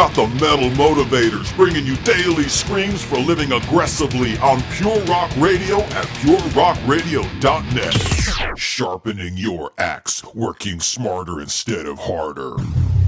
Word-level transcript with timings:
got 0.00 0.14
the 0.14 0.26
Metal 0.40 0.70
Motivators 0.70 1.54
bringing 1.56 1.84
you 1.84 1.94
daily 1.96 2.44
screams 2.44 3.04
for 3.04 3.18
living 3.18 3.52
aggressively 3.52 4.38
on 4.38 4.62
Pure 4.72 4.98
Rock 5.00 5.30
Radio 5.36 5.80
at 5.80 6.06
purerockradio.net. 6.22 8.58
Sharpening 8.58 9.36
your 9.36 9.72
axe, 9.76 10.24
working 10.34 10.80
smarter 10.80 11.42
instead 11.42 11.84
of 11.84 11.98
harder. 11.98 12.56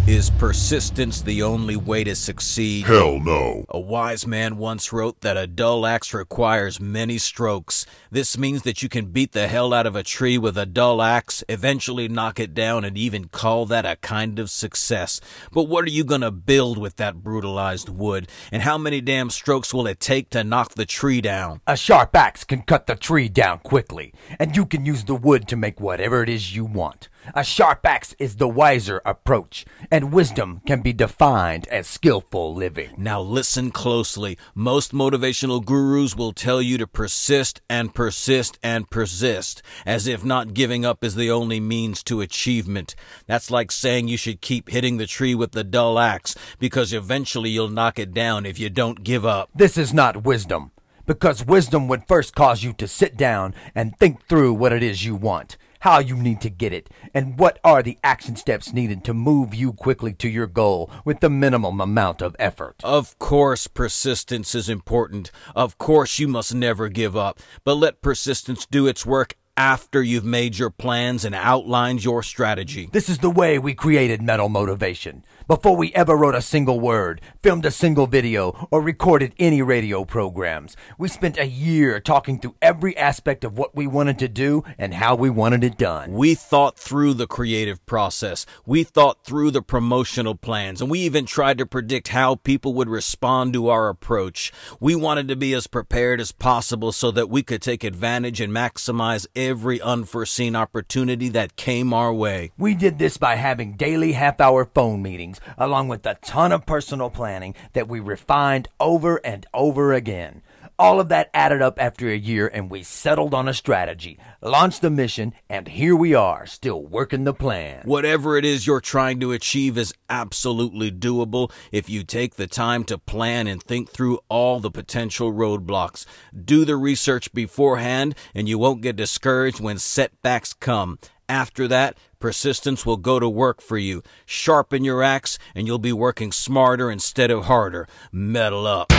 Is 0.08 0.30
persistence 0.30 1.22
the 1.22 1.44
only 1.44 1.76
way 1.76 2.02
to 2.02 2.16
succeed? 2.16 2.86
Hell 2.86 3.20
no. 3.20 3.64
A 3.68 3.78
wise 3.78 4.26
man 4.26 4.56
once 4.56 4.92
wrote 4.92 5.20
that 5.20 5.36
a 5.36 5.46
dull 5.46 5.86
axe 5.86 6.12
requires 6.12 6.80
many 6.80 7.18
strokes. 7.18 7.86
This 8.10 8.36
means 8.36 8.62
that 8.62 8.82
you 8.82 8.88
can 8.88 9.12
beat 9.12 9.30
the 9.30 9.46
hell 9.46 9.72
out 9.72 9.86
of 9.86 9.94
a 9.94 10.02
tree 10.02 10.38
with 10.38 10.58
a 10.58 10.66
dull 10.66 11.00
axe, 11.00 11.44
eventually 11.48 12.08
knock 12.08 12.40
it 12.40 12.52
down, 12.52 12.84
and 12.84 12.98
even 12.98 13.28
call 13.28 13.64
that 13.66 13.86
a 13.86 13.94
kind 13.94 14.40
of 14.40 14.50
success. 14.50 15.20
But 15.52 15.68
what 15.68 15.84
are 15.84 15.90
you 15.90 16.02
gonna 16.02 16.32
build 16.32 16.78
with 16.78 16.96
that 16.96 17.22
brutalized 17.22 17.88
wood? 17.88 18.28
And 18.50 18.62
how 18.62 18.78
many 18.78 19.00
damn 19.00 19.30
strokes 19.30 19.72
will 19.72 19.86
it 19.86 20.00
take 20.00 20.30
to 20.30 20.42
knock 20.42 20.74
the 20.74 20.84
tree 20.84 21.20
down? 21.20 21.60
A 21.64 21.76
sharp 21.76 22.16
axe 22.16 22.42
can 22.42 22.62
cut 22.62 22.88
the 22.88 22.96
tree 22.96 23.28
down 23.28 23.60
quickly, 23.60 24.12
and 24.40 24.56
you 24.56 24.66
can 24.66 24.84
use 24.84 25.04
the 25.04 25.14
wood 25.14 25.46
to 25.46 25.54
make 25.54 25.80
whatever 25.80 26.24
it 26.24 26.28
is 26.28 26.56
you 26.56 26.64
want. 26.64 27.08
A 27.34 27.44
sharp 27.44 27.86
axe 27.86 28.16
is 28.18 28.36
the 28.36 28.48
wiser 28.48 29.00
approach, 29.04 29.64
and 29.92 30.12
wisdom 30.12 30.60
can 30.66 30.82
be 30.82 30.92
defined 30.92 31.68
as 31.68 31.86
skillful 31.86 32.52
living. 32.52 32.90
Now 32.98 33.20
listen 33.20 33.70
closely. 33.70 34.36
Most 34.56 34.92
motivational 34.92 35.64
gurus 35.64 36.16
will 36.16 36.32
tell 36.32 36.60
you 36.60 36.78
to 36.78 36.86
persist 36.86 37.60
and 37.70 37.94
persist 37.94 38.58
and 38.60 38.90
persist, 38.90 39.62
as 39.86 40.08
if 40.08 40.24
not 40.24 40.52
giving 40.52 40.84
up 40.84 41.04
is 41.04 41.14
the 41.14 41.30
only 41.30 41.60
means 41.60 42.02
to 42.04 42.20
achievement. 42.20 42.96
That's 43.26 43.52
like 43.52 43.70
saying 43.70 44.08
you 44.08 44.16
should 44.16 44.40
keep 44.40 44.68
hitting 44.68 44.96
the 44.96 45.06
tree 45.06 45.34
with 45.34 45.52
the 45.52 45.64
dull 45.64 46.00
axe, 46.00 46.34
because 46.58 46.92
eventually 46.92 47.50
you'll 47.50 47.68
knock 47.68 48.00
it 48.00 48.12
down 48.12 48.44
if 48.44 48.58
you 48.58 48.68
don't 48.68 49.04
give 49.04 49.24
up. 49.24 49.48
This 49.54 49.78
is 49.78 49.94
not 49.94 50.24
wisdom, 50.24 50.72
because 51.06 51.46
wisdom 51.46 51.86
would 51.86 52.08
first 52.08 52.34
cause 52.34 52.64
you 52.64 52.72
to 52.74 52.88
sit 52.88 53.16
down 53.16 53.54
and 53.76 53.96
think 53.96 54.26
through 54.26 54.54
what 54.54 54.72
it 54.72 54.82
is 54.82 55.04
you 55.04 55.14
want 55.14 55.56
how 55.82 55.98
you 55.98 56.16
need 56.16 56.40
to 56.40 56.48
get 56.48 56.72
it, 56.72 56.88
and 57.12 57.38
what 57.38 57.58
are 57.64 57.82
the 57.82 57.98
action 58.04 58.36
steps 58.36 58.72
needed 58.72 59.02
to 59.04 59.12
move 59.12 59.52
you 59.52 59.72
quickly 59.72 60.12
to 60.12 60.28
your 60.28 60.46
goal 60.46 60.88
with 61.04 61.18
the 61.18 61.28
minimum 61.28 61.80
amount 61.80 62.22
of 62.22 62.36
effort. 62.38 62.76
Of 62.84 63.18
course, 63.18 63.66
persistence 63.66 64.54
is 64.54 64.68
important. 64.68 65.32
Of 65.56 65.78
course, 65.78 66.20
you 66.20 66.28
must 66.28 66.54
never 66.54 66.88
give 66.88 67.16
up. 67.16 67.40
But 67.64 67.74
let 67.74 68.00
persistence 68.00 68.64
do 68.64 68.86
its 68.86 69.04
work 69.04 69.34
after 69.56 70.02
you've 70.02 70.24
made 70.24 70.56
your 70.56 70.70
plans 70.70 71.24
and 71.24 71.34
outlined 71.34 72.02
your 72.02 72.22
strategy. 72.22 72.88
This 72.92 73.10
is 73.10 73.18
the 73.18 73.30
way 73.30 73.58
we 73.58 73.74
created 73.74 74.22
Metal 74.22 74.48
Motivation. 74.48 75.24
Before 75.46 75.76
we 75.76 75.92
ever 75.92 76.16
wrote 76.16 76.34
a 76.34 76.40
single 76.40 76.80
word, 76.80 77.20
filmed 77.42 77.66
a 77.66 77.70
single 77.70 78.06
video, 78.06 78.68
or 78.70 78.80
recorded 78.80 79.34
any 79.38 79.60
radio 79.60 80.04
programs, 80.04 80.76
we 80.96 81.08
spent 81.08 81.36
a 81.36 81.46
year 81.46 82.00
talking 82.00 82.38
through 82.38 82.54
every 82.62 82.96
aspect 82.96 83.44
of 83.44 83.58
what 83.58 83.74
we 83.74 83.86
wanted 83.86 84.18
to 84.20 84.28
do 84.28 84.64
and 84.78 84.94
how 84.94 85.14
we 85.14 85.28
wanted 85.28 85.64
it 85.64 85.76
done. 85.76 86.12
We 86.12 86.34
thought 86.34 86.78
through 86.78 87.14
the 87.14 87.26
creative 87.26 87.84
process. 87.84 88.46
We 88.64 88.84
thought 88.84 89.24
through 89.24 89.50
the 89.50 89.62
promotional 89.62 90.36
plans, 90.36 90.80
and 90.80 90.90
we 90.90 91.00
even 91.00 91.26
tried 91.26 91.58
to 91.58 91.66
predict 91.66 92.08
how 92.08 92.36
people 92.36 92.72
would 92.74 92.88
respond 92.88 93.52
to 93.52 93.68
our 93.68 93.90
approach. 93.90 94.52
We 94.80 94.94
wanted 94.94 95.28
to 95.28 95.36
be 95.36 95.52
as 95.52 95.66
prepared 95.66 96.20
as 96.20 96.32
possible 96.32 96.92
so 96.92 97.10
that 97.10 97.28
we 97.28 97.42
could 97.42 97.60
take 97.60 97.84
advantage 97.84 98.40
and 98.40 98.52
maximize 98.52 99.26
every 99.48 99.80
unforeseen 99.80 100.56
opportunity 100.56 101.28
that 101.30 101.56
came 101.56 101.92
our 101.92 102.12
way. 102.12 102.52
We 102.58 102.74
did 102.74 102.98
this 102.98 103.16
by 103.16 103.36
having 103.36 103.72
daily 103.72 104.12
half 104.12 104.40
hour 104.40 104.64
phone 104.64 105.02
meetings, 105.02 105.40
along 105.58 105.88
with 105.88 106.06
a 106.06 106.18
ton 106.22 106.52
of 106.52 106.66
personal 106.66 107.10
planning 107.10 107.54
that 107.72 107.88
we 107.88 108.00
refined 108.00 108.68
over 108.80 109.16
and 109.24 109.46
over 109.54 109.92
again. 109.92 110.42
All 110.82 110.98
of 110.98 111.10
that 111.10 111.30
added 111.32 111.62
up 111.62 111.80
after 111.80 112.08
a 112.08 112.16
year, 112.16 112.50
and 112.52 112.68
we 112.68 112.82
settled 112.82 113.34
on 113.34 113.46
a 113.46 113.54
strategy, 113.54 114.18
launched 114.40 114.82
the 114.82 114.90
mission, 114.90 115.32
and 115.48 115.68
here 115.68 115.94
we 115.94 116.12
are, 116.12 116.44
still 116.44 116.82
working 116.82 117.22
the 117.22 117.32
plan. 117.32 117.82
Whatever 117.84 118.36
it 118.36 118.44
is 118.44 118.66
you're 118.66 118.80
trying 118.80 119.20
to 119.20 119.30
achieve 119.30 119.78
is 119.78 119.94
absolutely 120.10 120.90
doable 120.90 121.52
if 121.70 121.88
you 121.88 122.02
take 122.02 122.34
the 122.34 122.48
time 122.48 122.82
to 122.86 122.98
plan 122.98 123.46
and 123.46 123.62
think 123.62 123.90
through 123.90 124.18
all 124.28 124.58
the 124.58 124.72
potential 124.72 125.32
roadblocks. 125.32 126.04
Do 126.36 126.64
the 126.64 126.74
research 126.74 127.32
beforehand, 127.32 128.16
and 128.34 128.48
you 128.48 128.58
won't 128.58 128.82
get 128.82 128.96
discouraged 128.96 129.60
when 129.60 129.78
setbacks 129.78 130.52
come. 130.52 130.98
After 131.28 131.68
that, 131.68 131.96
persistence 132.18 132.84
will 132.84 132.96
go 132.96 133.20
to 133.20 133.28
work 133.28 133.62
for 133.62 133.78
you. 133.78 134.02
Sharpen 134.26 134.82
your 134.82 135.00
axe, 135.00 135.38
and 135.54 135.68
you'll 135.68 135.78
be 135.78 135.92
working 135.92 136.32
smarter 136.32 136.90
instead 136.90 137.30
of 137.30 137.44
harder. 137.44 137.86
Metal 138.10 138.66
up. 138.66 138.92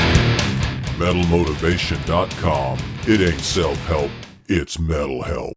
MetalMotivation.com. 0.97 2.77
It 3.07 3.21
ain't 3.21 3.41
self 3.41 3.77
help, 3.85 4.11
it's 4.47 4.79
metal 4.79 5.21
help. 5.21 5.51